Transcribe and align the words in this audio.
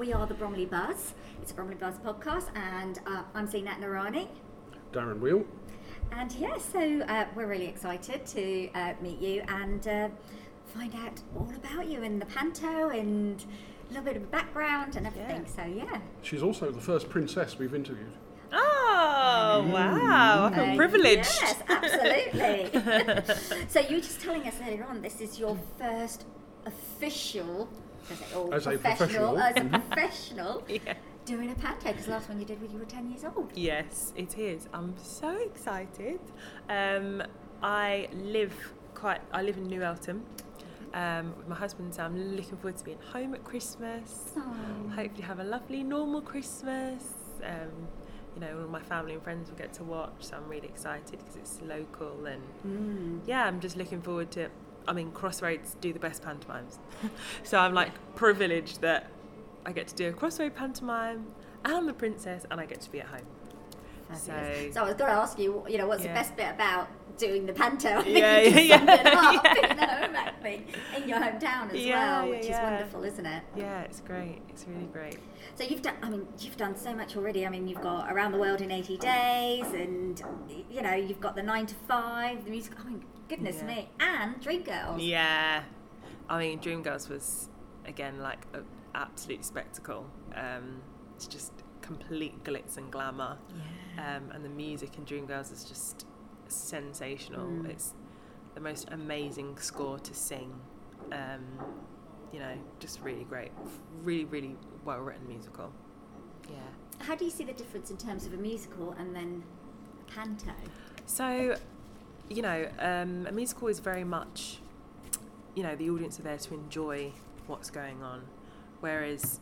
We 0.00 0.14
are 0.14 0.26
the 0.26 0.32
Bromley 0.32 0.64
Buzz. 0.64 1.12
It's 1.42 1.52
a 1.52 1.54
Bromley 1.54 1.74
Buzz 1.74 1.98
podcast, 1.98 2.46
and 2.54 2.98
uh, 3.06 3.22
I'm 3.34 3.46
Zeenat 3.46 3.80
Noorani. 3.82 4.28
Darren 4.94 5.20
Weale. 5.20 5.44
And 6.12 6.32
yeah, 6.32 6.56
so 6.56 7.02
uh, 7.02 7.26
we're 7.34 7.46
really 7.46 7.66
excited 7.66 8.24
to 8.28 8.70
uh, 8.72 8.94
meet 9.02 9.20
you 9.20 9.42
and 9.46 9.86
uh, 9.86 10.08
find 10.74 10.94
out 10.94 11.20
all 11.36 11.52
about 11.54 11.86
you 11.86 12.02
and 12.02 12.18
the 12.18 12.24
panto 12.24 12.88
and 12.88 13.44
a 13.44 13.88
little 13.88 14.02
bit 14.06 14.16
of 14.16 14.30
background 14.30 14.96
and 14.96 15.06
everything. 15.06 15.44
So 15.46 15.64
yeah. 15.64 16.00
She's 16.22 16.42
also 16.42 16.70
the 16.70 16.80
first 16.80 17.10
princess 17.10 17.58
we've 17.58 17.74
interviewed. 17.74 18.14
Oh, 18.54 19.68
wow. 19.70 20.46
I 20.50 20.54
feel 20.54 20.64
Uh, 20.64 20.76
privileged. 20.76 21.30
Yes, 21.42 21.62
absolutely. 21.68 23.34
so 23.68 23.80
you 23.80 23.96
were 23.96 24.02
just 24.02 24.22
telling 24.22 24.44
us 24.48 24.54
earlier 24.66 24.84
on, 24.84 25.02
this 25.02 25.20
is 25.20 25.38
your 25.38 25.58
first 25.78 26.24
official, 26.64 27.68
as 28.10 28.32
a, 28.32 28.36
or 28.36 28.54
As 28.54 28.66
a 28.66 28.70
professional, 28.78 29.34
professional. 29.34 29.38
as 29.38 29.56
a 29.56 29.60
Mhm. 29.60 29.86
professional, 29.88 30.62
Yeah. 30.68 30.94
doing 31.24 31.50
a 31.50 31.54
panto. 31.54 31.88
Because 31.88 32.06
the 32.06 32.12
last 32.12 32.28
one 32.28 32.38
you 32.38 32.44
did 32.46 32.60
when 32.60 32.70
you 32.70 32.78
were 32.78 32.84
10 32.84 33.10
years 33.10 33.24
old. 33.24 33.50
Yes, 33.54 34.12
it 34.16 34.38
is. 34.38 34.68
I'm 34.72 34.94
so 35.02 35.30
excited. 35.36 36.20
Um, 36.68 37.22
I 37.62 38.08
live 38.14 38.54
quite. 38.94 39.20
I 39.32 39.42
live 39.42 39.56
in 39.58 39.64
New 39.64 39.82
Eltham 39.82 40.24
um, 40.94 41.34
with 41.36 41.46
my 41.48 41.54
husband, 41.56 41.94
so 41.94 42.02
I'm 42.04 42.16
looking 42.36 42.56
forward 42.56 42.76
to 42.78 42.84
being 42.84 42.98
home 43.12 43.34
at 43.34 43.44
Christmas. 43.44 44.32
Oh. 44.36 44.90
Hopefully, 44.94 45.22
have 45.22 45.40
a 45.40 45.44
lovely 45.44 45.82
normal 45.82 46.20
Christmas. 46.22 47.02
Um, 47.44 47.88
you 48.34 48.40
know, 48.40 48.60
all 48.60 48.68
my 48.68 48.80
family 48.80 49.14
and 49.14 49.22
friends 49.22 49.50
will 49.50 49.56
get 49.58 49.72
to 49.74 49.84
watch, 49.84 50.12
so 50.20 50.36
I'm 50.36 50.48
really 50.48 50.68
excited 50.68 51.18
because 51.18 51.36
it's 51.36 51.60
local 51.62 52.26
and 52.26 52.42
Mm. 52.66 53.20
yeah, 53.26 53.44
I'm 53.44 53.60
just 53.60 53.76
looking 53.76 54.00
forward 54.02 54.30
to. 54.32 54.48
I 54.88 54.92
mean, 54.92 55.10
Crossroads 55.12 55.76
do 55.80 55.92
the 55.92 55.98
best 55.98 56.22
pantomimes, 56.22 56.78
so 57.42 57.58
I'm 57.58 57.74
like 57.74 57.92
privileged 58.16 58.80
that 58.80 59.06
I 59.66 59.72
get 59.72 59.88
to 59.88 59.94
do 59.94 60.08
a 60.08 60.12
Crossroad 60.12 60.54
pantomime, 60.54 61.26
and 61.64 61.74
I'm 61.74 61.86
the 61.86 61.92
princess, 61.94 62.44
and 62.50 62.60
I 62.60 62.66
get 62.66 62.80
to 62.82 62.90
be 62.90 63.00
at 63.00 63.06
home. 63.06 63.26
Fabulous. 64.08 64.22
So- 64.66 64.70
So, 64.72 64.80
I 64.80 64.84
was 64.86 64.94
going 64.94 65.10
to 65.10 65.16
ask 65.16 65.38
you, 65.38 65.64
you 65.68 65.78
know, 65.78 65.86
what's 65.86 66.02
Yeah. 66.04 66.08
the 66.08 66.14
best 66.14 66.36
bit 66.36 66.50
about 66.50 66.88
doing 67.18 67.46
the 67.46 67.52
panto? 67.52 67.98
I 67.98 68.02
think 68.02 68.18
Yeah, 68.18 68.40
you 68.40 68.50
just 68.50 68.64
yeah, 68.64 68.76
summed 68.78 68.88
it 68.88 69.00
yeah, 69.04 69.20
up 69.20 69.44
yeah. 69.56 69.70
in 69.70 69.76
the 69.76 69.86
home 69.86 70.16
acting 70.16 70.64
in 70.96 71.08
your 71.08 71.18
hometown 71.18 71.72
as 71.72 71.80
Yeah, 71.84 72.22
well, 72.22 72.30
which 72.30 72.46
is 72.46 72.58
wonderful, 72.58 73.04
isn't 73.04 73.26
it? 73.26 73.42
Yeah, 73.56 73.82
it's 73.82 74.00
great. 74.00 74.40
It's 74.48 74.66
really 74.66 74.86
great. 74.86 75.18
So 75.54 75.64
you've 75.64 75.82
done, 75.82 75.94
I 76.02 76.08
mean, 76.08 76.26
you've 76.40 76.56
done 76.56 76.74
so 76.76 76.94
much 76.94 77.16
already. 77.16 77.46
I 77.46 77.50
mean, 77.50 77.68
you've 77.68 77.82
got 77.82 78.10
Around 78.12 78.32
the 78.32 78.38
World 78.38 78.62
in 78.62 78.70
80 78.72 78.96
Days 78.96 79.66
and, 79.74 80.20
you 80.70 80.80
know, 80.82 80.94
you've 80.94 81.20
got 81.20 81.36
the 81.36 81.42
9 81.42 81.66
to 81.66 81.74
5, 81.86 82.44
the 82.46 82.50
music, 82.50 82.72
I 82.80 82.88
mean, 82.88 83.04
goodness 83.30 83.58
Yeah. 83.60 83.66
me, 83.66 83.88
and 84.00 84.40
Dreamgirls. 84.42 84.98
Yeah, 85.06 85.62
I 86.28 86.38
mean, 86.38 86.58
Dreamgirls 86.58 87.08
was 87.08 87.48
again 87.86 88.18
like 88.20 88.46
an 88.52 88.64
absolute 88.94 89.44
spectacle. 89.44 90.04
Um, 90.34 90.82
it's 91.14 91.26
just 91.26 91.52
complete 91.80 92.42
glitz 92.44 92.76
and 92.76 92.90
glamour, 92.90 93.38
um, 93.98 94.30
and 94.32 94.44
the 94.44 94.48
music 94.48 94.98
in 94.98 95.04
Dreamgirls 95.04 95.52
is 95.52 95.64
just 95.64 96.06
sensational. 96.48 97.46
Mm. 97.46 97.70
It's 97.70 97.94
the 98.54 98.60
most 98.60 98.88
amazing 98.90 99.56
score 99.58 99.98
to 100.00 100.14
sing. 100.14 100.52
Um, 101.12 101.44
you 102.32 102.38
know, 102.38 102.54
just 102.78 103.00
really 103.00 103.24
great, 103.24 103.50
really, 104.02 104.24
really 104.24 104.56
well 104.84 104.98
written 104.98 105.26
musical. 105.26 105.72
Yeah. 106.48 106.58
How 107.00 107.14
do 107.16 107.24
you 107.24 107.30
see 107.30 107.44
the 107.44 107.52
difference 107.52 107.90
in 107.90 107.96
terms 107.96 108.26
of 108.26 108.34
a 108.34 108.36
musical 108.36 108.92
and 108.92 109.14
then 109.16 109.42
panto? 110.06 110.52
So, 111.06 111.56
you 112.30 112.42
know, 112.42 112.68
um, 112.78 113.26
a 113.28 113.32
musical 113.32 113.68
is 113.68 113.80
very 113.80 114.04
much, 114.04 114.58
you 115.56 115.62
know, 115.64 115.74
the 115.74 115.90
audience 115.90 116.18
are 116.20 116.22
there 116.22 116.38
to 116.38 116.54
enjoy 116.54 117.12
what's 117.48 117.70
going 117.70 118.02
on, 118.02 118.22
whereas 118.78 119.40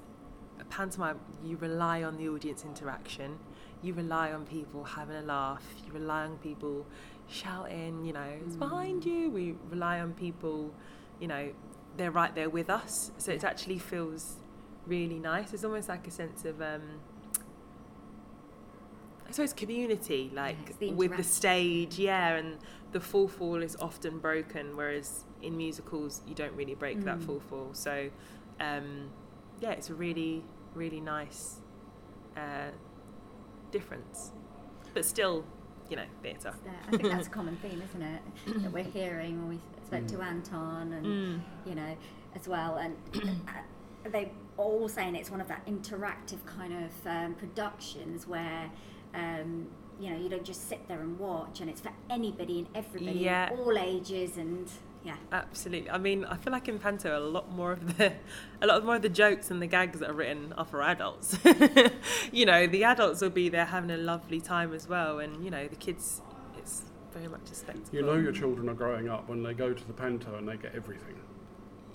a 0.58 0.64
pantomime, 0.64 1.20
you 1.44 1.56
rely 1.58 2.02
on 2.02 2.16
the 2.16 2.28
audience 2.28 2.64
interaction, 2.64 3.38
you 3.82 3.92
rely 3.92 4.32
on 4.32 4.46
people 4.46 4.82
having 4.82 5.16
a 5.16 5.22
laugh, 5.22 5.62
you 5.86 5.92
rely 5.92 6.24
on 6.24 6.38
people 6.38 6.86
shouting, 7.28 8.04
you 8.04 8.12
know, 8.12 8.26
it's 8.44 8.56
Mm. 8.56 8.60
behind 8.60 9.04
you. 9.04 9.30
We 9.30 9.54
rely 9.70 10.00
on 10.00 10.14
people, 10.14 10.72
you 11.20 11.28
know, 11.28 11.52
they're 11.96 12.10
right 12.10 12.34
there 12.34 12.48
with 12.48 12.70
us, 12.70 13.12
so 13.18 13.32
it 13.32 13.44
actually 13.44 13.78
feels 13.78 14.36
really 14.86 15.18
nice. 15.18 15.52
It's 15.52 15.64
almost 15.64 15.88
like 15.90 16.06
a 16.06 16.10
sense 16.10 16.46
of. 16.46 16.62
Um, 16.62 17.00
I 19.28 19.32
suppose 19.32 19.52
community, 19.52 20.30
like 20.34 20.56
Yes, 20.68 20.76
the 20.78 20.92
with 20.92 21.16
the 21.16 21.22
stage, 21.22 21.98
yeah, 21.98 22.36
and 22.36 22.56
the 22.92 23.00
fourth 23.00 23.38
wall 23.40 23.62
is 23.62 23.76
often 23.78 24.18
broken, 24.18 24.74
whereas 24.76 25.24
in 25.42 25.56
musicals 25.56 26.22
you 26.26 26.34
don't 26.34 26.54
really 26.54 26.74
break 26.74 27.04
that 27.04 27.18
Mm. 27.18 27.26
fourth 27.26 27.50
wall. 27.52 27.68
So, 27.74 28.08
um, 28.58 29.10
yeah, 29.60 29.72
it's 29.72 29.90
a 29.90 29.94
really, 29.94 30.44
really 30.74 31.00
nice 31.00 31.60
uh, 32.36 32.70
difference, 33.70 34.32
but 34.94 35.04
still, 35.04 35.44
you 35.90 35.96
know, 35.96 36.06
theatre. 36.22 36.54
I 36.86 36.90
think 36.96 37.02
that's 37.10 37.26
a 37.26 37.30
common 37.38 37.56
theme, 37.56 37.82
isn't 37.82 38.02
it? 38.02 38.22
that 38.62 38.72
we're 38.72 38.82
hearing 38.84 39.38
when 39.40 39.48
we 39.50 39.60
spoke 39.84 40.06
to 40.08 40.22
Anton 40.22 40.92
and, 40.94 41.06
Mm. 41.06 41.40
you 41.66 41.74
know, 41.74 41.96
as 42.34 42.48
well. 42.48 42.76
And 42.76 42.96
uh, 43.46 43.50
they 44.10 44.32
all 44.56 44.88
saying 44.88 45.16
it's 45.16 45.30
one 45.30 45.40
of 45.40 45.48
that 45.48 45.66
interactive 45.66 46.44
kind 46.46 46.72
of 46.72 47.06
um, 47.06 47.34
productions 47.34 48.26
where, 48.26 48.70
um, 49.14 49.68
you 50.00 50.10
know, 50.10 50.16
you 50.16 50.28
don't 50.28 50.44
just 50.44 50.68
sit 50.68 50.86
there 50.88 51.00
and 51.00 51.18
watch, 51.18 51.60
and 51.60 51.68
it's 51.68 51.80
for 51.80 51.92
anybody 52.10 52.60
and 52.60 52.68
everybody, 52.74 53.18
Yeah. 53.18 53.50
all 53.52 53.76
ages, 53.78 54.36
and 54.36 54.68
yeah. 55.04 55.16
Absolutely. 55.32 55.90
I 55.90 55.98
mean, 55.98 56.24
I 56.24 56.36
feel 56.36 56.52
like 56.52 56.68
in 56.68 56.78
Panto, 56.78 57.18
a 57.18 57.20
lot 57.20 57.52
more 57.52 57.72
of 57.72 57.96
the, 57.96 58.12
a 58.62 58.66
lot 58.66 58.84
more 58.84 58.96
of 58.96 59.02
the 59.02 59.08
jokes 59.08 59.50
and 59.50 59.60
the 59.62 59.66
gags 59.66 60.00
that 60.00 60.10
are 60.10 60.14
written 60.14 60.52
are 60.54 60.64
for 60.64 60.82
adults. 60.82 61.38
you 62.32 62.44
know, 62.46 62.66
the 62.66 62.84
adults 62.84 63.20
will 63.20 63.30
be 63.30 63.48
there 63.48 63.64
having 63.66 63.90
a 63.90 63.96
lovely 63.96 64.40
time 64.40 64.72
as 64.72 64.88
well, 64.88 65.18
and 65.18 65.44
you 65.44 65.50
know, 65.50 65.66
the 65.66 65.76
kids, 65.76 66.20
it's 66.56 66.82
very 67.12 67.28
much 67.28 67.50
a 67.50 67.54
spectacle. 67.54 67.88
You 67.92 68.02
know 68.02 68.14
your 68.14 68.32
children 68.32 68.68
are 68.68 68.74
growing 68.74 69.08
up 69.08 69.28
when 69.28 69.42
they 69.42 69.54
go 69.54 69.72
to 69.72 69.86
the 69.86 69.92
panto 69.92 70.36
and 70.36 70.48
they 70.48 70.56
get 70.56 70.74
everything. 70.74 71.14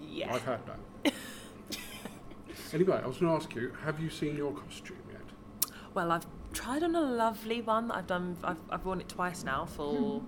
Yeah. 0.01 0.33
I've 0.33 0.43
had 0.43 0.59
that. 0.65 1.13
anyway, 2.73 2.99
I 3.03 3.07
was 3.07 3.17
going 3.17 3.31
to 3.39 3.45
ask 3.45 3.53
you, 3.55 3.73
have 3.83 3.99
you 3.99 4.09
seen 4.09 4.35
your 4.35 4.51
costume 4.53 4.97
yet? 5.11 5.71
Well, 5.93 6.11
I've 6.11 6.25
tried 6.53 6.83
on 6.83 6.95
a 6.95 7.01
lovely 7.01 7.61
one 7.61 7.87
that 7.89 7.95
I've 7.97 8.07
done. 8.07 8.37
I've, 8.43 8.57
I've 8.69 8.85
worn 8.85 9.01
it 9.01 9.09
twice 9.09 9.43
now 9.43 9.65
for 9.65 10.21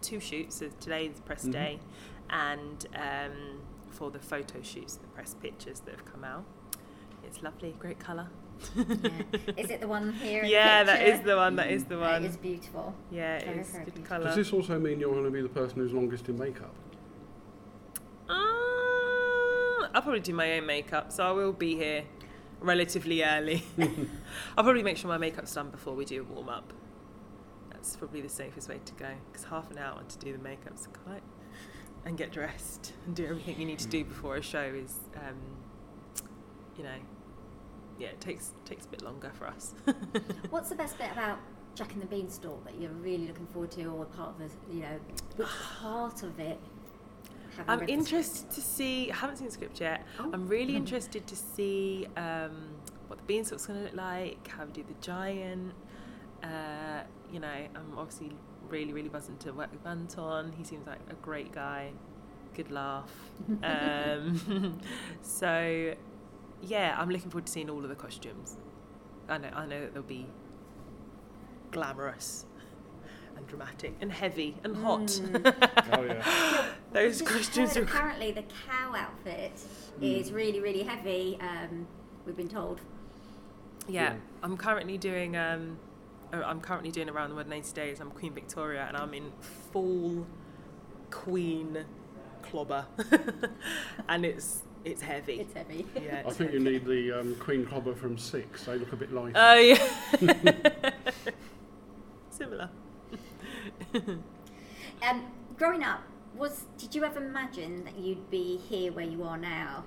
two 0.00 0.20
shoots. 0.20 0.56
So 0.56 0.68
today's 0.80 1.20
press 1.20 1.44
Mhm. 1.44 1.52
day, 1.52 1.80
and 2.30 2.86
um, 2.96 3.60
for 3.90 4.10
the 4.10 4.18
photo 4.18 4.60
shoots, 4.62 4.96
the 4.96 5.06
press 5.08 5.34
pictures 5.34 5.80
that 5.80 5.92
have 5.94 6.04
come 6.04 6.24
out. 6.24 6.44
It's 7.24 7.42
lovely, 7.42 7.74
great 7.78 7.98
colour. 7.98 8.28
yeah. 8.74 8.84
Is 9.56 9.70
it 9.70 9.80
the 9.80 9.88
one 9.88 10.12
here? 10.14 10.42
in 10.42 10.50
Yeah, 10.50 10.82
the 10.82 10.92
that 10.92 11.24
the 11.24 11.36
one. 11.36 11.56
That 11.56 11.70
is 11.70 11.84
the 11.84 11.98
one. 11.98 12.24
It 12.24 12.28
is 12.28 12.36
beautiful. 12.36 12.94
Yeah, 13.10 13.36
it 13.36 13.58
is 13.58 13.70
good 13.84 14.04
colour. 14.04 14.24
Does 14.24 14.36
this 14.36 14.52
also 14.52 14.78
mean 14.78 14.98
you're 15.00 15.12
going 15.12 15.24
to 15.24 15.30
be 15.30 15.42
the 15.42 15.48
person 15.48 15.78
who's 15.78 15.92
longest 15.92 16.28
in 16.28 16.38
makeup? 16.38 16.74
Uh, 18.28 18.32
I'll 19.94 20.02
probably 20.02 20.20
do 20.20 20.34
my 20.34 20.56
own 20.58 20.66
makeup, 20.66 21.12
so 21.12 21.26
I 21.26 21.32
will 21.32 21.52
be 21.52 21.76
here 21.76 22.04
relatively 22.60 23.22
early. 23.22 23.64
I'll 24.56 24.64
probably 24.64 24.82
make 24.82 24.96
sure 24.96 25.08
my 25.08 25.18
makeup's 25.18 25.54
done 25.54 25.70
before 25.70 25.94
we 25.94 26.04
do 26.04 26.22
a 26.22 26.24
warm 26.24 26.48
up. 26.48 26.72
That's 27.70 27.96
probably 27.96 28.20
the 28.20 28.28
safest 28.28 28.68
way 28.68 28.80
to 28.84 28.94
go 28.94 29.10
because 29.30 29.44
half 29.46 29.70
an 29.70 29.78
hour 29.78 30.02
to 30.06 30.18
do 30.18 30.32
the 30.32 30.38
makeup's 30.38 30.88
quite 31.04 31.22
and 32.04 32.16
get 32.16 32.32
dressed 32.32 32.92
and 33.04 33.16
do 33.16 33.26
everything 33.26 33.58
you 33.58 33.66
need 33.66 33.80
to 33.80 33.88
do 33.88 34.04
before 34.04 34.36
a 34.36 34.42
show 34.42 34.62
is, 34.62 35.00
um, 35.16 35.36
you 36.76 36.84
know, 36.84 36.96
yeah, 37.98 38.08
it 38.08 38.20
takes 38.20 38.52
takes 38.64 38.86
a 38.86 38.88
bit 38.88 39.02
longer 39.02 39.30
for 39.34 39.46
us. 39.46 39.74
What's 40.50 40.68
the 40.68 40.74
best 40.74 40.98
bit 40.98 41.10
about 41.12 41.38
Jack 41.74 41.92
and 41.92 42.02
the 42.02 42.06
Beanstalk 42.06 42.64
that 42.64 42.80
you're 42.80 42.90
really 42.90 43.26
looking 43.26 43.46
forward 43.46 43.70
to, 43.72 43.84
or 43.86 44.04
part 44.04 44.30
of 44.30 44.38
the, 44.38 44.74
you 44.74 44.82
know, 44.82 44.98
which 45.36 45.48
part 45.80 46.22
of 46.22 46.38
it? 46.38 46.60
I'm 47.68 47.88
interested 47.88 48.50
to 48.50 48.60
see. 48.60 49.10
I 49.10 49.16
haven't 49.16 49.36
seen 49.36 49.46
the 49.46 49.52
script 49.52 49.80
yet. 49.80 50.04
Oh. 50.18 50.30
I'm 50.32 50.48
really 50.48 50.76
interested 50.76 51.26
to 51.26 51.36
see 51.36 52.06
um, 52.16 52.68
what 53.08 53.18
the 53.18 53.24
beanstalk's 53.24 53.66
going 53.66 53.78
to 53.78 53.84
look 53.84 53.94
like. 53.94 54.48
How 54.48 54.64
we 54.64 54.72
do 54.72 54.84
the 54.86 54.94
giant. 55.00 55.72
Uh, 56.42 57.02
you 57.32 57.40
know, 57.40 57.48
I'm 57.48 57.98
obviously 57.98 58.32
really, 58.68 58.92
really 58.92 59.08
buzzing 59.08 59.36
to 59.38 59.52
work 59.52 59.70
with 59.72 59.86
Anton. 59.86 60.52
He 60.56 60.64
seems 60.64 60.86
like 60.86 61.00
a 61.10 61.14
great 61.14 61.52
guy. 61.52 61.92
Good 62.54 62.70
laugh. 62.70 63.10
um, 63.62 64.80
so, 65.22 65.94
yeah, 66.62 66.96
I'm 66.98 67.10
looking 67.10 67.30
forward 67.30 67.46
to 67.46 67.52
seeing 67.52 67.70
all 67.70 67.82
of 67.82 67.88
the 67.88 67.94
costumes. 67.94 68.56
I 69.28 69.38
know, 69.38 69.50
I 69.52 69.66
know 69.66 69.80
that 69.80 69.94
they'll 69.94 70.02
be 70.02 70.26
glamorous 71.72 72.46
and 73.36 73.46
dramatic 73.46 73.94
and 74.00 74.10
heavy 74.12 74.56
and 74.64 74.76
hot. 74.76 75.00
Mm. 75.06 75.64
Oh, 75.92 76.02
yeah. 76.02 76.64
Those 76.92 77.20
Just 77.20 77.30
costumes 77.30 77.74
heard 77.74 77.84
are 77.84 77.86
apparently 77.86 78.32
the 78.32 78.42
cow 78.66 78.94
outfit 78.94 79.52
is 80.00 80.32
really, 80.32 80.60
really 80.60 80.82
heavy. 80.82 81.38
Um, 81.40 81.86
we've 82.24 82.36
been 82.36 82.48
told. 82.48 82.80
Yeah, 83.88 84.02
Yeah. 84.12 84.14
I'm 84.42 84.56
currently 84.56 84.98
doing. 84.98 85.36
Um, 85.36 85.78
uh, 86.32 86.42
I'm 86.44 86.60
currently 86.60 86.90
doing 86.90 87.08
around 87.08 87.30
the 87.30 87.36
world 87.36 87.46
in 87.46 87.52
80 87.52 87.72
days. 87.72 88.00
I'm 88.00 88.10
Queen 88.10 88.34
Victoria, 88.34 88.84
and 88.88 88.96
I'm 88.96 89.14
in 89.14 89.30
full 89.72 90.26
Queen 91.10 91.84
clobber, 92.42 92.86
and 94.08 94.24
it's 94.26 94.62
it's 94.84 95.02
heavy. 95.02 95.40
It's 95.40 95.54
heavy. 95.54 95.86
yeah, 95.94 96.22
I 96.24 96.28
it's 96.28 96.36
think 96.36 96.52
you 96.52 96.60
need 96.60 96.84
the 96.84 97.12
um, 97.20 97.36
Queen 97.36 97.64
Clobber 97.64 97.94
from 97.94 98.18
Six. 98.18 98.64
They 98.64 98.76
look 98.78 98.92
a 98.92 98.96
bit 98.96 99.12
lighter. 99.12 99.32
Oh 99.36 99.54
yeah. 99.54 99.88
Similar. 102.30 102.70
Um, 105.06 105.26
growing 105.58 105.82
up, 105.82 106.02
was 106.34 106.64
did 106.78 106.94
you 106.94 107.04
ever 107.04 107.22
imagine 107.24 107.84
that 107.84 107.98
you'd 107.98 108.30
be 108.30 108.56
here 108.56 108.90
where 108.92 109.04
you 109.04 109.22
are 109.24 109.36
now, 109.36 109.84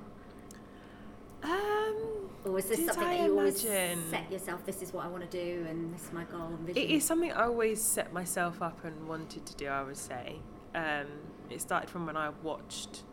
Um, 1.41 2.29
or 2.45 2.51
was 2.51 2.65
this 2.65 2.85
something 2.85 3.03
I 3.03 3.17
that 3.17 3.25
you 3.25 3.37
always 3.37 3.63
imagine? 3.63 4.03
set 4.09 4.31
yourself? 4.31 4.65
This 4.65 4.81
is 4.81 4.93
what 4.93 5.05
I 5.05 5.07
want 5.07 5.29
to 5.29 5.37
do, 5.45 5.65
and 5.67 5.93
this 5.93 6.03
is 6.03 6.13
my 6.13 6.25
goal 6.25 6.47
and 6.47 6.59
vision. 6.59 6.83
It 6.83 6.91
is 6.91 7.03
something 7.05 7.31
I 7.31 7.45
always 7.45 7.81
set 7.81 8.13
myself 8.13 8.61
up 8.61 8.83
and 8.85 9.07
wanted 9.07 9.45
to 9.45 9.55
do. 9.55 9.67
I 9.67 9.81
would 9.83 9.97
say 9.97 10.35
um, 10.75 11.07
it 11.49 11.61
started 11.61 11.89
from 11.89 12.05
when 12.05 12.17
I 12.17 12.29
watched 12.43 13.03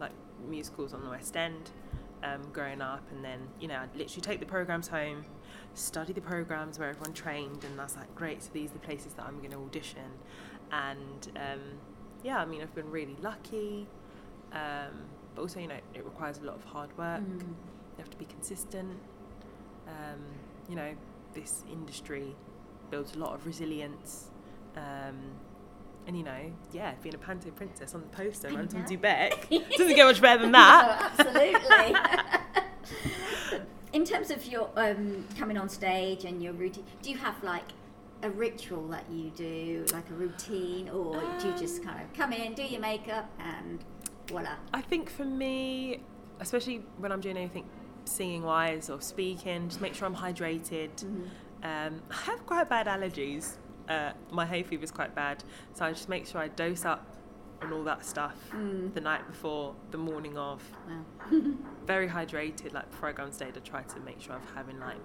like 0.00 0.12
musicals 0.48 0.92
on 0.92 1.04
the 1.04 1.10
West 1.10 1.36
End 1.36 1.70
um, 2.22 2.42
growing 2.52 2.80
up, 2.80 3.02
and 3.12 3.24
then 3.24 3.38
you 3.60 3.68
know 3.68 3.76
I'd 3.76 3.94
literally 3.94 4.22
take 4.22 4.40
the 4.40 4.46
programs 4.46 4.88
home, 4.88 5.24
study 5.74 6.12
the 6.12 6.20
programs 6.20 6.78
where 6.78 6.90
everyone 6.90 7.12
trained, 7.12 7.64
and 7.64 7.78
that's 7.78 7.96
like, 7.96 8.14
great, 8.14 8.42
so 8.42 8.50
these 8.52 8.70
are 8.70 8.74
the 8.74 8.78
places 8.80 9.14
that 9.14 9.26
I'm 9.26 9.38
going 9.38 9.50
to 9.50 9.58
audition, 9.58 10.10
and 10.70 11.28
um, 11.36 11.60
yeah, 12.22 12.38
I 12.38 12.44
mean 12.44 12.62
I've 12.62 12.74
been 12.74 12.90
really 12.90 13.16
lucky, 13.20 13.86
um, 14.52 15.04
but 15.34 15.42
also 15.42 15.60
you 15.60 15.68
know 15.68 15.80
it 15.94 16.04
requires 16.04 16.38
a 16.38 16.42
lot 16.42 16.56
of 16.56 16.64
hard 16.64 16.96
work. 16.96 17.20
Mm. 17.20 17.40
You 17.40 17.98
have 17.98 18.10
to 18.10 18.16
be 18.16 18.24
consistent. 18.24 18.98
Um, 19.86 20.20
you 20.68 20.76
know, 20.76 20.94
this 21.34 21.62
industry 21.70 22.34
builds 22.90 23.14
a 23.14 23.18
lot 23.18 23.34
of 23.34 23.46
resilience. 23.46 24.30
Um, 24.76 25.36
and 26.06 26.16
you 26.16 26.22
know, 26.22 26.52
yeah, 26.72 26.94
being 27.02 27.14
a 27.14 27.18
Panto 27.18 27.50
princess 27.50 27.94
on 27.94 28.02
the 28.02 28.08
poster, 28.08 28.48
Anton 28.48 28.80
know. 28.80 28.86
Du 28.86 28.98
Beke, 28.98 29.48
doesn't 29.76 29.96
get 29.96 30.04
much 30.04 30.20
better 30.20 30.42
than 30.42 30.52
that. 30.52 31.14
No, 31.18 31.24
absolutely. 31.26 32.40
In 34.04 34.10
terms 34.10 34.30
of 34.30 34.44
your 34.44 34.68
um, 34.76 35.26
coming 35.38 35.56
on 35.56 35.70
stage 35.70 36.26
and 36.26 36.42
your 36.42 36.52
routine, 36.52 36.84
do 37.00 37.08
you 37.08 37.16
have 37.16 37.42
like 37.42 37.64
a 38.22 38.28
ritual 38.28 38.86
that 38.88 39.06
you 39.10 39.30
do, 39.30 39.86
like 39.94 40.10
a 40.10 40.12
routine, 40.12 40.90
or 40.90 41.18
do 41.40 41.48
you 41.48 41.54
just 41.56 41.78
Um, 41.78 41.86
kind 41.86 42.02
of 42.02 42.12
come 42.12 42.34
in, 42.34 42.52
do 42.52 42.62
your 42.64 42.82
makeup, 42.82 43.30
and 43.38 43.82
voila? 44.26 44.56
I 44.74 44.82
think 44.82 45.08
for 45.08 45.24
me, 45.24 46.00
especially 46.38 46.84
when 46.98 47.12
I'm 47.12 47.22
doing 47.22 47.38
anything 47.38 47.66
singing 48.04 48.42
wise 48.42 48.90
or 48.90 49.00
speaking, 49.00 49.70
just 49.70 49.80
make 49.80 49.94
sure 49.94 50.06
I'm 50.06 50.14
hydrated. 50.14 51.02
Um, 51.62 52.02
I 52.10 52.14
have 52.26 52.44
quite 52.44 52.68
bad 52.68 52.86
allergies. 52.86 53.56
Uh, 53.88 54.12
my 54.30 54.44
hay 54.44 54.64
fever 54.64 54.84
is 54.84 54.90
quite 54.90 55.14
bad, 55.14 55.42
so 55.72 55.86
I 55.86 55.92
just 55.92 56.10
make 56.10 56.26
sure 56.26 56.42
I 56.42 56.48
dose 56.48 56.84
up 56.84 57.06
on 57.64 57.72
all 57.72 57.82
that 57.84 58.04
stuff 58.04 58.36
Mm. 58.52 58.94
the 58.94 59.00
night 59.00 59.26
before, 59.26 59.74
the 59.90 59.98
morning 59.98 60.36
of. 60.38 60.62
Wow. 60.88 61.04
Very 61.86 62.08
hydrated. 62.08 62.72
Like 62.72 62.90
before 62.90 63.08
I 63.08 63.12
go 63.12 63.24
on 63.24 63.32
stage, 63.32 63.54
I 63.56 63.60
try 63.60 63.82
to 63.82 64.00
make 64.00 64.20
sure 64.20 64.34
I'm 64.34 64.54
having 64.54 64.78
like 64.78 64.96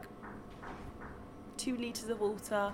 two 1.58 1.76
liters 1.78 2.10
of 2.10 2.20
water. 2.22 2.72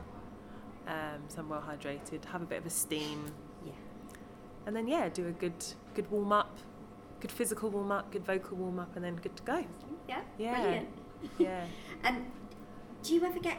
Um, 0.88 1.22
so 1.30 1.40
I'm 1.42 1.50
well 1.50 1.64
hydrated. 1.68 2.26
Have 2.26 2.42
a 2.44 2.46
bit 2.46 2.60
of 2.60 2.66
a 2.68 2.70
steam, 2.70 3.32
Yeah. 3.66 3.72
and 4.68 4.76
then 4.76 4.88
yeah, 4.88 5.10
do 5.10 5.28
a 5.28 5.32
good 5.32 5.66
good 5.96 6.10
warm 6.12 6.32
up, 6.32 6.58
good 7.20 7.32
physical 7.32 7.70
warm 7.72 7.92
up, 7.92 8.12
good 8.12 8.24
vocal 8.26 8.58
warm 8.58 8.80
up, 8.80 8.96
and 8.96 9.04
then 9.04 9.16
good 9.16 9.36
to 9.38 9.44
go. 9.44 9.66
Yeah. 10.08 10.22
Yeah. 10.38 10.62
Brilliant. 10.62 10.90
Yeah. 11.40 11.66
And 12.04 12.26
do 13.02 13.16
you 13.16 13.24
ever 13.26 13.40
get 13.40 13.58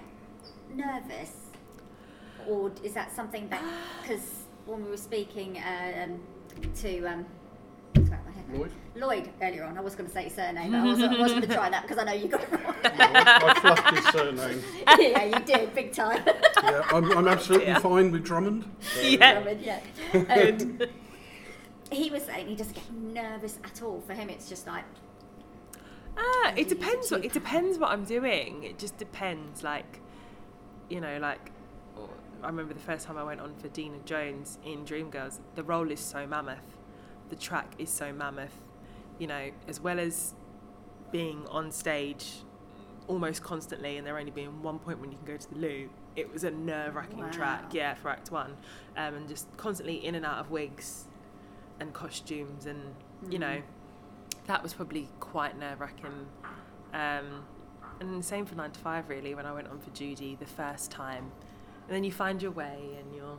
nervous, 0.72 1.32
or 2.46 2.70
is 2.84 2.92
that 2.94 3.10
something 3.10 3.48
that 3.48 3.62
because 4.02 4.44
when 4.66 4.84
we 4.84 4.90
were 4.90 4.96
speaking 4.96 5.58
um, 5.66 6.20
to 6.76 7.06
um, 7.06 7.26
sorry, 7.94 8.20
my 8.26 8.32
head 8.32 8.48
now. 8.48 8.58
Lloyd? 8.58 8.72
Lloyd 8.96 9.30
earlier 9.42 9.64
on, 9.64 9.78
I 9.78 9.80
was 9.80 9.94
going 9.94 10.08
to 10.08 10.12
say 10.14 10.24
his 10.24 10.34
surname, 10.34 10.72
but 10.72 10.80
I 10.80 10.84
wasn't, 10.84 11.12
I 11.12 11.20
wasn't 11.20 11.40
going 11.40 11.48
to 11.48 11.54
try 11.54 11.70
that 11.70 11.82
because 11.82 11.98
I 11.98 12.04
know 12.04 12.12
you 12.12 12.28
got 12.28 12.42
it 12.42 12.50
wrong. 12.52 12.74
I 12.84 13.60
fluffed 13.60 13.94
his 13.96 14.06
surname. 14.08 14.62
yeah, 14.98 15.24
you 15.24 15.44
did, 15.44 15.74
big 15.74 15.92
time. 15.92 16.22
Yeah, 16.62 16.82
I'm, 16.92 17.10
I'm 17.16 17.28
absolutely 17.28 17.68
Yeah. 17.68 17.78
fine 17.78 18.10
with 18.12 18.24
Drummond. 18.24 18.64
So, 18.80 19.00
Yeah. 19.02 19.40
I 19.40 19.54
mean, 19.54 19.60
yeah. 19.62 19.80
Um, 20.12 20.80
he 21.92 22.10
was 22.10 22.24
saying 22.24 22.48
he 22.48 22.56
doesn't 22.56 22.74
get 22.74 22.92
nervous 22.92 23.58
at 23.64 23.82
all. 23.82 24.00
For 24.06 24.12
him, 24.14 24.28
it's 24.28 24.48
just 24.48 24.66
like, 24.66 24.84
Ah, 26.18 26.52
it 26.56 26.68
depends. 26.68 27.10
What, 27.10 27.24
it 27.24 27.32
depends 27.32 27.78
what 27.78 27.90
I'm 27.90 28.04
doing. 28.04 28.64
It 28.64 28.78
just 28.78 28.96
depends. 28.96 29.62
Like, 29.62 30.00
you 30.88 31.00
know, 31.00 31.18
like 31.18 31.50
I 32.46 32.48
remember 32.50 32.74
the 32.74 32.80
first 32.80 33.04
time 33.04 33.18
I 33.18 33.24
went 33.24 33.40
on 33.40 33.56
for 33.56 33.66
Deena 33.66 33.98
Jones 34.04 34.58
in 34.64 34.84
Dreamgirls. 34.84 35.40
The 35.56 35.64
role 35.64 35.90
is 35.90 35.98
so 35.98 36.28
mammoth. 36.28 36.76
The 37.28 37.34
track 37.34 37.74
is 37.76 37.90
so 37.90 38.12
mammoth. 38.12 38.62
You 39.18 39.26
know, 39.26 39.50
as 39.66 39.80
well 39.80 39.98
as 39.98 40.32
being 41.10 41.44
on 41.50 41.72
stage 41.72 42.34
almost 43.08 43.42
constantly, 43.42 43.96
and 43.96 44.06
there 44.06 44.16
only 44.16 44.30
being 44.30 44.62
one 44.62 44.78
point 44.78 45.00
when 45.00 45.10
you 45.10 45.16
can 45.18 45.26
go 45.26 45.36
to 45.36 45.50
the 45.50 45.58
loo. 45.58 45.90
It 46.14 46.32
was 46.32 46.44
a 46.44 46.52
nerve-wracking 46.52 47.18
Wow. 47.18 47.30
track, 47.32 47.74
yeah, 47.74 47.94
for 47.94 48.10
Act 48.10 48.30
One, 48.30 48.56
um, 48.96 49.14
and 49.14 49.28
just 49.28 49.48
constantly 49.56 50.04
in 50.04 50.14
and 50.14 50.24
out 50.24 50.38
of 50.38 50.50
wigs 50.50 51.08
and 51.80 51.92
costumes, 51.92 52.66
and 52.66 52.94
you 53.28 53.38
Mm. 53.38 53.40
know, 53.40 53.62
that 54.46 54.62
was 54.62 54.72
probably 54.72 55.08
quite 55.18 55.58
nerve 55.58 55.80
wracking. 55.80 56.28
Um, 56.94 57.44
and 58.00 58.18
the 58.20 58.22
same 58.22 58.46
for 58.46 58.54
nine 58.54 58.70
to 58.70 58.78
five, 58.80 59.08
really. 59.08 59.34
When 59.34 59.46
I 59.46 59.52
went 59.52 59.66
on 59.66 59.80
for 59.80 59.90
Judy 59.90 60.36
the 60.36 60.46
first 60.46 60.90
time, 60.92 61.32
and 61.86 61.94
then 61.94 62.04
you 62.04 62.12
find 62.12 62.42
your 62.42 62.50
way 62.50 62.96
and 62.98 63.14
you're, 63.14 63.38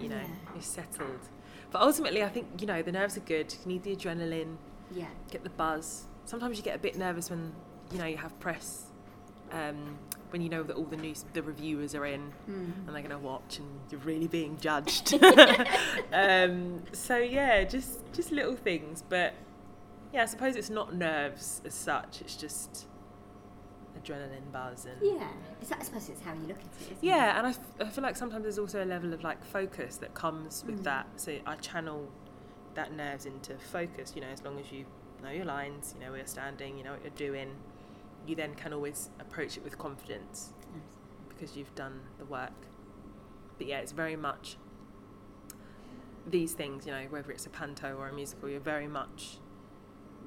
you 0.00 0.08
know, 0.08 0.16
Yeah. 0.16 0.52
you're 0.54 0.62
settled. 0.62 1.28
But 1.70 1.82
ultimately, 1.82 2.22
I 2.22 2.28
think 2.28 2.60
you 2.60 2.66
know 2.66 2.82
the 2.82 2.92
nerves 2.92 3.16
are 3.16 3.20
good. 3.20 3.54
You 3.64 3.72
need 3.72 3.82
the 3.82 3.96
adrenaline, 3.96 4.56
yeah, 4.90 5.06
get 5.30 5.42
the 5.42 5.50
buzz. 5.50 6.06
Sometimes 6.24 6.58
you 6.58 6.62
get 6.62 6.76
a 6.76 6.78
bit 6.78 6.96
nervous 6.96 7.30
when 7.30 7.52
you 7.90 7.98
know 7.98 8.06
you 8.06 8.18
have 8.18 8.38
press, 8.40 8.86
um, 9.52 9.98
when 10.30 10.42
you 10.42 10.48
know 10.48 10.62
that 10.62 10.76
all 10.76 10.84
the 10.84 10.96
news, 10.96 11.24
the 11.32 11.42
reviewers 11.42 11.94
are 11.94 12.04
in 12.06 12.32
mm. 12.48 12.72
and 12.86 12.88
they're 12.88 13.02
going 13.02 13.10
to 13.10 13.18
watch 13.18 13.58
and 13.58 13.68
you're 13.90 14.00
really 14.00 14.28
being 14.28 14.58
judged. 14.60 15.14
um, 16.12 16.82
so 16.92 17.16
yeah, 17.16 17.64
just 17.64 18.00
just 18.12 18.32
little 18.32 18.56
things, 18.56 19.02
but 19.08 19.32
yeah, 20.12 20.22
I 20.22 20.26
suppose 20.26 20.56
it's 20.56 20.70
not 20.70 20.94
nerves 20.94 21.62
as 21.64 21.74
such. 21.74 22.20
It's 22.20 22.36
just 22.36 22.86
adrenaline 24.00 24.50
buzz 24.52 24.86
and 24.86 24.96
yeah. 25.02 25.28
Is 25.60 25.68
that, 25.68 25.80
I 25.80 25.82
suppose 25.84 26.08
it's 26.08 26.22
how 26.22 26.32
you 26.34 26.46
look 26.46 26.58
at 26.58 26.64
it. 26.64 26.82
Isn't 26.92 26.98
yeah, 27.02 27.38
and 27.38 27.46
I, 27.46 27.50
f- 27.50 27.58
I 27.80 27.84
feel 27.88 28.02
like 28.02 28.16
sometimes 28.16 28.42
there's 28.44 28.58
also 28.58 28.82
a 28.82 28.86
level 28.86 29.12
of 29.12 29.22
like 29.22 29.44
focus 29.44 29.96
that 29.98 30.14
comes 30.14 30.64
with 30.66 30.80
Mm. 30.80 30.84
that. 30.84 31.06
So 31.16 31.38
I 31.46 31.56
channel 31.56 32.08
that 32.74 32.92
nerves 32.92 33.26
into 33.26 33.54
focus. 33.58 34.12
You 34.14 34.22
know, 34.22 34.28
as 34.28 34.42
long 34.42 34.58
as 34.58 34.72
you 34.72 34.86
know 35.22 35.30
your 35.30 35.44
lines, 35.44 35.94
you 35.94 36.04
know 36.04 36.10
where 36.10 36.18
you're 36.18 36.26
standing, 36.26 36.76
you 36.78 36.84
know 36.84 36.92
what 36.92 37.02
you're 37.02 37.10
doing, 37.30 37.50
you 38.26 38.34
then 38.34 38.54
can 38.54 38.72
always 38.72 39.10
approach 39.20 39.56
it 39.56 39.62
with 39.64 39.78
confidence 39.78 40.52
it? 40.74 41.28
because 41.28 41.56
you've 41.56 41.74
done 41.74 42.00
the 42.18 42.24
work. 42.24 42.52
But 43.58 43.66
yeah, 43.66 43.78
it's 43.78 43.92
very 43.92 44.16
much 44.16 44.56
these 46.26 46.52
things, 46.52 46.86
you 46.86 46.92
know, 46.92 47.02
whether 47.10 47.30
it's 47.30 47.46
a 47.46 47.50
panto 47.50 47.96
or 47.96 48.08
a 48.08 48.12
musical, 48.12 48.48
you're 48.48 48.60
very 48.60 48.86
much 48.86 49.38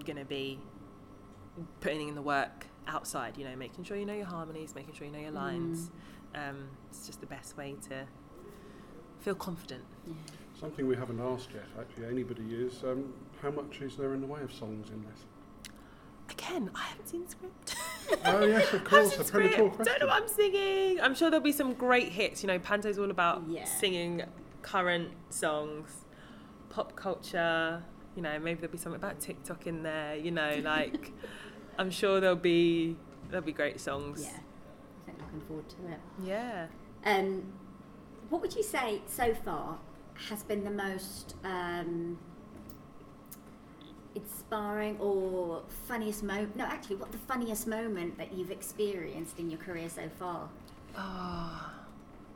going 0.06 0.18
to 0.18 0.26
be 0.26 0.60
putting 1.80 2.10
in 2.10 2.16
the 2.16 2.22
work 2.22 2.68
outside, 2.88 3.38
you 3.38 3.46
know, 3.46 3.56
making 3.56 3.84
sure 3.84 3.98
you 3.98 4.06
know 4.06 4.14
your 4.14 4.26
harmonies, 4.26 4.74
making 4.76 4.94
sure 4.94 5.08
you 5.08 5.14
know 5.14 5.20
your 5.20 5.32
lines. 5.32 5.92
Um, 6.34 6.68
it's 6.90 7.06
just 7.06 7.22
the 7.22 7.28
best 7.28 7.58
way 7.58 7.76
to 7.90 8.06
feel 9.20 9.36
confident. 9.36 9.84
Yeah. 10.08 10.14
Something 10.60 10.88
we 10.88 10.96
haven't 10.96 11.20
asked 11.20 11.50
yet, 11.54 11.66
actually, 11.80 12.06
anybody 12.08 12.44
is 12.54 12.84
um, 12.84 13.14
how 13.42 13.52
much 13.52 13.82
is 13.82 13.98
there 13.98 14.14
in 14.14 14.22
the 14.22 14.28
way 14.28 14.42
of 14.42 14.54
songs 14.54 14.90
in 14.90 15.04
this? 15.04 15.26
Again, 16.30 16.72
I 16.74 16.84
haven't 16.84 17.08
seen 17.08 17.24
the 17.24 17.30
script. 17.32 17.76
Oh, 18.26 18.46
yes, 18.46 18.74
of 18.74 18.84
course, 18.86 19.08
a 19.08 19.18
Haven't 19.18 19.26
seen 19.26 19.32
Predator 19.34 19.70
question. 19.70 19.86
Don't 19.86 20.00
know 20.02 20.08
what 20.08 20.24
I'm 20.24 20.28
singing. 20.30 21.00
I'm 21.02 21.14
sure 21.16 21.30
there'll 21.30 21.44
be 21.44 21.52
some 21.52 21.74
great 21.74 22.10
hits. 22.10 22.42
You 22.44 22.48
know, 22.48 22.60
Panto's 22.60 22.98
all 22.98 23.12
about 23.12 23.44
Yeah. 23.48 23.66
singing 23.66 24.24
current 24.62 25.12
songs, 25.30 26.06
pop 26.70 26.96
culture. 26.96 27.84
You 28.16 28.22
know, 28.22 28.40
maybe 28.40 28.62
there'll 28.62 28.72
be 28.72 28.78
something 28.78 29.00
about 29.00 29.20
TikTok 29.20 29.68
in 29.68 29.84
there. 29.84 30.16
You 30.16 30.32
know, 30.32 30.60
like 30.64 31.12
I'm 31.78 31.92
sure 31.92 32.20
there'll 32.20 32.36
be 32.36 32.96
there'll 33.30 33.46
be 33.46 33.52
great 33.52 33.80
songs. 33.80 34.24
Yeah. 34.24 34.40
I 35.04 35.06
think 35.06 35.20
looking 35.20 35.42
forward 35.42 35.70
to 35.70 35.76
it. 35.92 36.00
Yeah. 36.24 36.68
Um, 37.06 37.54
what 38.30 38.42
would 38.42 38.56
you 38.56 38.64
say 38.64 39.02
so 39.06 39.34
far 39.34 39.78
has 40.30 40.44
been 40.44 40.64
the 40.64 40.72
most 40.72 41.36
um, 41.44 42.18
inspiring 44.16 44.98
or 45.00 45.62
funniest 45.88 46.24
moment? 46.24 46.56
No, 46.56 46.66
actually, 46.66 46.96
what 46.96 47.12
the 47.12 47.18
funniest 47.18 47.68
moment 47.68 48.18
that 48.18 48.34
you've 48.34 48.52
experienced 48.52 49.40
in 49.40 49.50
your 49.50 49.60
career 49.60 49.90
so 49.90 50.10
far? 50.18 50.50
Oh, 50.98 51.72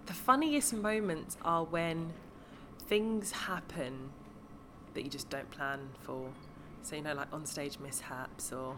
the 0.06 0.14
funniest 0.14 0.74
moments 0.74 1.38
are 1.44 1.64
when 1.64 2.14
things 2.88 3.32
happen 3.32 4.12
that 4.94 5.04
you 5.04 5.10
just 5.10 5.30
don't 5.30 5.50
plan 5.50 5.90
for. 6.02 6.30
So 6.82 6.96
you 6.96 7.02
know, 7.02 7.14
like 7.14 7.32
on 7.32 7.46
stage 7.46 7.80
mishaps 7.80 8.52
or 8.52 8.76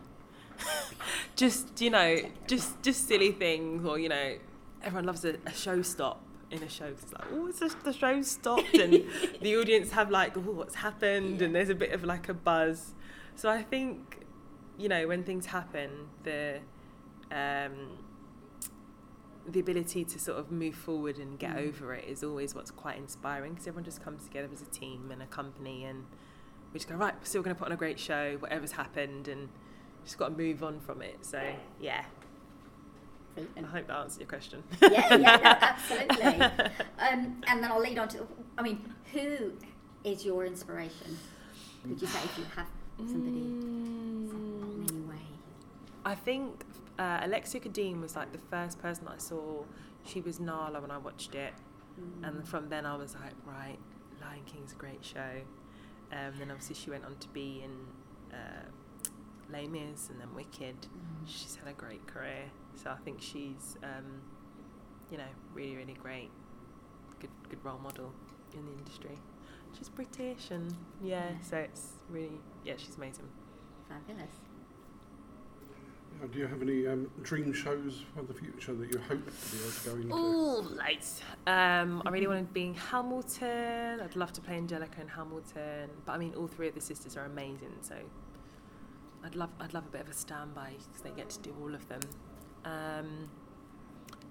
just 1.35 1.81
you 1.81 1.89
know, 1.89 2.17
just 2.47 2.81
just 2.81 3.07
silly 3.07 3.31
things, 3.31 3.85
or 3.85 3.99
you 3.99 4.09
know, 4.09 4.35
everyone 4.83 5.05
loves 5.05 5.25
a, 5.25 5.35
a 5.45 5.53
show 5.53 5.81
stop 5.81 6.21
in 6.49 6.61
a 6.63 6.69
show. 6.69 6.85
It's 6.85 7.11
like, 7.13 7.25
oh, 7.33 7.47
it's 7.47 7.59
just 7.59 7.83
the 7.83 7.93
show 7.93 8.21
stopped, 8.21 8.73
and 8.75 9.03
the 9.41 9.55
audience 9.57 9.91
have 9.91 10.09
like, 10.11 10.37
oh, 10.37 10.41
what's 10.41 10.75
happened, 10.75 11.41
and 11.41 11.55
there's 11.55 11.69
a 11.69 11.75
bit 11.75 11.91
of 11.91 12.03
like 12.03 12.29
a 12.29 12.33
buzz. 12.33 12.93
So 13.35 13.49
I 13.49 13.63
think 13.63 14.25
you 14.77 14.89
know, 14.89 15.07
when 15.07 15.23
things 15.23 15.45
happen, 15.47 16.09
the 16.23 16.59
um, 17.31 17.97
the 19.47 19.59
ability 19.59 20.05
to 20.05 20.19
sort 20.19 20.37
of 20.37 20.51
move 20.51 20.75
forward 20.75 21.17
and 21.17 21.39
get 21.39 21.55
Mm. 21.55 21.67
over 21.69 21.93
it 21.95 22.05
is 22.05 22.23
always 22.23 22.53
what's 22.53 22.71
quite 22.71 22.97
inspiring 22.97 23.53
because 23.53 23.67
everyone 23.67 23.83
just 23.83 24.03
comes 24.03 24.23
together 24.25 24.47
as 24.53 24.61
a 24.61 24.65
team 24.65 25.09
and 25.11 25.21
a 25.21 25.25
company 25.25 25.83
and 25.83 26.05
we 26.71 26.77
just 26.77 26.87
go 26.87 26.95
right 26.95 27.15
we're 27.17 27.25
still 27.25 27.41
going 27.41 27.55
to 27.55 27.57
put 27.59 27.65
on 27.67 27.71
a 27.71 27.77
great 27.77 27.99
show 27.99 28.37
whatever's 28.39 28.73
happened 28.73 29.27
and 29.27 29.49
just 30.03 30.17
got 30.17 30.29
to 30.29 30.37
move 30.37 30.63
on 30.63 30.79
from 30.79 31.01
it 31.01 31.17
so 31.21 31.41
yeah 31.79 32.03
I 33.37 33.61
hope 33.61 33.87
that 33.87 33.95
answers 33.97 34.19
your 34.19 34.27
question 34.27 34.61
yeah, 34.81 35.15
yeah, 35.15 35.37
no, 35.37 35.49
absolutely. 35.61 36.41
Um, 36.99 37.41
and 37.47 37.63
then 37.63 37.71
I'll 37.71 37.79
lead 37.79 37.97
on 37.97 38.09
to, 38.09 38.27
I 38.57 38.61
mean, 38.61 38.93
who 39.13 39.53
is 40.03 40.25
your 40.25 40.45
inspiration? 40.45 41.17
Would 41.87 42.01
you 42.01 42.07
say 42.07 42.19
if 42.25 42.37
you 42.37 42.43
have 42.57 42.67
somebody 42.97 43.37
in 43.37 44.85
any 44.89 44.99
way? 45.01 45.21
I 46.03 46.13
think 46.15 46.65
uh, 46.99 47.19
Alexia 47.23 47.61
Khadime 47.61 48.01
was 48.01 48.17
like 48.17 48.33
the 48.33 48.37
first 48.49 48.79
person 48.81 49.07
I 49.07 49.17
saw. 49.17 49.63
She 50.05 50.19
was 50.19 50.39
Nala 50.41 50.81
when 50.81 50.91
I 50.91 50.97
watched 50.97 51.33
it, 51.35 51.53
Mm. 51.99 52.27
and 52.27 52.47
from 52.47 52.69
then 52.69 52.85
I 52.85 52.95
was 52.95 53.15
like, 53.15 53.33
right, 53.45 53.77
Lion 54.21 54.41
King's 54.45 54.71
a 54.71 54.75
great 54.75 55.03
show. 55.03 55.41
Um, 56.11 56.33
then 56.39 56.49
obviously 56.51 56.75
she 56.75 56.89
went 56.89 57.03
on 57.05 57.15
to 57.17 57.27
be 57.29 57.63
in 57.63 57.71
uh, 58.33 58.63
Les 59.51 59.67
Mis 59.67 60.09
and 60.09 60.19
then 60.19 60.33
Wicked. 60.35 60.75
Mm. 60.81 61.25
She's 61.27 61.55
had 61.55 61.67
a 61.67 61.73
great 61.73 62.05
career, 62.07 62.45
so 62.75 62.89
I 62.89 62.97
think 63.03 63.21
she's, 63.21 63.77
um, 63.83 64.21
you 65.11 65.17
know, 65.17 65.31
really 65.53 65.75
really 65.75 65.93
great, 66.01 66.29
good 67.19 67.29
good 67.49 67.63
role 67.63 67.79
model 67.79 68.13
in 68.53 68.65
the 68.65 68.71
industry. 68.73 69.17
She's 69.77 69.89
British 69.89 70.51
and 70.51 70.73
yeah, 71.01 71.29
Yeah. 71.31 71.35
so 71.41 71.57
it's 71.57 71.93
really 72.09 72.39
yeah, 72.65 72.73
she's 72.77 72.95
amazing. 72.97 73.27
Fabulous. 73.89 74.31
Do 76.31 76.37
you 76.37 76.45
have 76.45 76.61
any 76.61 76.85
um, 76.85 77.09
dream 77.23 77.51
shows 77.51 78.03
for 78.15 78.21
the 78.21 78.33
future 78.33 78.73
that 78.75 78.93
you 78.93 78.99
hope 78.99 79.25
to 79.25 79.55
be 79.55 79.61
able 79.63 79.71
to 79.71 79.89
go 79.89 79.95
into? 79.95 80.13
Oh, 80.13 80.67
loads. 80.69 81.21
Um, 81.47 82.03
I 82.05 82.09
really 82.11 82.27
wanted 82.27 82.47
to 82.47 82.53
be 82.53 82.65
in 82.65 82.73
Hamilton. 82.75 83.99
I'd 84.01 84.15
love 84.15 84.31
to 84.33 84.41
play 84.41 84.55
Angelica 84.55 85.01
in 85.01 85.07
Hamilton. 85.07 85.89
But 86.05 86.11
I 86.11 86.17
mean, 86.19 86.35
all 86.35 86.45
three 86.47 86.67
of 86.67 86.75
the 86.75 86.81
sisters 86.81 87.17
are 87.17 87.25
amazing, 87.25 87.73
so 87.81 87.95
I'd 89.23 89.35
love 89.35 89.49
I'd 89.59 89.73
love 89.73 89.85
a 89.87 89.89
bit 89.89 90.01
of 90.01 90.09
a 90.09 90.13
standby 90.13 90.73
because 90.87 91.01
they 91.01 91.11
get 91.11 91.29
to 91.31 91.39
do 91.39 91.53
all 91.61 91.73
of 91.73 91.87
them. 91.87 92.01
Um, 92.65 93.29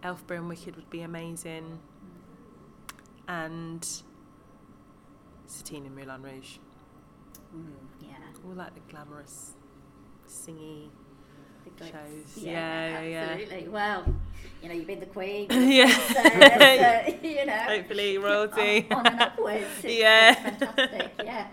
Elphaba 0.02 0.36
and 0.38 0.48
Wicked 0.48 0.76
would 0.76 0.90
be 0.90 1.02
amazing, 1.02 1.78
and 3.28 3.86
Satine 5.46 5.86
in 5.86 5.94
Moulin 5.94 6.22
Rouge. 6.22 6.58
Mm, 7.54 7.66
yeah. 8.00 8.14
All 8.46 8.54
like 8.54 8.74
the 8.74 8.80
glamorous, 8.92 9.54
singy. 10.28 10.88
The. 11.76 11.84
Shows. 11.86 11.92
Yeah, 12.36 12.50
Yeah, 12.52 13.02
yeah. 13.02 13.18
absolutely. 13.30 13.68
Well, 13.68 14.04
you 14.62 14.68
know, 14.68 14.74
you've 14.74 14.86
been 14.86 14.98
the 15.00 15.06
queen. 15.06 15.46
yeah. 15.50 15.88
so, 15.88 16.14
so, 16.22 17.14
you 17.28 17.46
know, 17.46 17.52
Hopefully, 17.52 18.18
royalty. 18.18 18.86
on, 18.90 18.98
on 18.98 19.06
and 19.06 19.20
upwards. 19.20 19.64
It's, 19.82 19.94
Yeah. 19.94 20.48
it's 20.48 20.58
fantastic. 20.64 21.12
Yeah. 21.22 21.46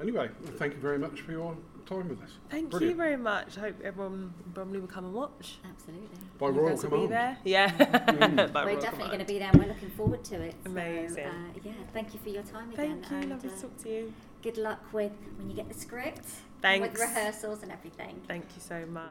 Anyway, 0.00 0.30
thank 0.58 0.74
you 0.74 0.80
very 0.80 0.98
much 0.98 1.20
for 1.20 1.32
your 1.32 1.56
time 1.88 2.08
with 2.08 2.22
us. 2.22 2.30
Thank 2.50 2.72
you 2.80 2.94
very 2.94 3.16
much. 3.16 3.56
I 3.58 3.60
hope 3.62 3.80
everyone 3.82 4.12
in 4.44 4.52
Bromley 4.52 4.80
will 4.80 4.88
come 4.88 5.04
and 5.06 5.14
watch. 5.14 5.58
Absolutely. 5.64 6.08
By 6.38 6.46
you 6.46 6.52
royal 6.52 6.68
guys 6.70 6.86
will 6.86 7.00
be 7.00 7.06
there. 7.06 7.38
Yeah. 7.44 7.70
Mm. 7.70 8.52
By 8.52 8.64
we're 8.64 8.70
royal 8.72 8.80
definitely 8.80 9.08
going 9.08 9.26
to 9.26 9.32
be 9.32 9.38
there 9.38 9.48
and 9.50 9.60
we're 9.60 9.68
looking 9.68 9.90
forward 9.90 10.24
to 10.24 10.42
it. 10.42 10.54
So, 10.64 10.70
Amazing. 10.70 11.26
uh, 11.26 11.32
yeah, 11.64 11.72
thank 11.92 12.14
you 12.14 12.20
for 12.20 12.28
your 12.28 12.42
time 12.42 12.72
again. 12.72 13.02
Thank 13.02 13.10
you. 13.10 13.16
and, 13.18 13.30
Lovely 13.30 13.50
uh, 13.50 13.54
to 13.54 13.62
talk 13.62 13.82
to 13.84 13.88
you. 13.88 14.12
good 14.42 14.58
luck 14.58 14.80
with 14.92 15.12
when 15.38 15.48
you 15.50 15.56
get 15.56 15.68
the 15.68 15.74
script 15.74 16.26
and 16.62 16.82
with 16.82 16.98
rehearsals 16.98 17.62
and 17.62 17.72
everything. 17.72 18.20
Thank 18.26 18.44
you 18.54 18.60
so 18.60 18.84
much. 18.86 19.04